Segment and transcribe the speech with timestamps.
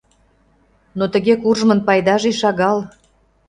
[0.97, 2.77] —Но тыге куржмын пайдаже шагал.